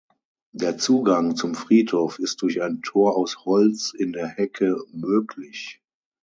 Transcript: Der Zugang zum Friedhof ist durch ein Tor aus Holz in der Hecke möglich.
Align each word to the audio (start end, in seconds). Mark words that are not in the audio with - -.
Der 0.51 0.79
Zugang 0.79 1.35
zum 1.35 1.53
Friedhof 1.53 2.17
ist 2.17 2.41
durch 2.41 2.63
ein 2.63 2.81
Tor 2.81 3.15
aus 3.15 3.45
Holz 3.45 3.93
in 3.95 4.13
der 4.13 4.29
Hecke 4.29 4.75
möglich. 4.91 5.79